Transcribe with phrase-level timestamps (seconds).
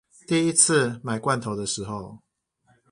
[0.25, 2.17] 第一次買罐頭的時候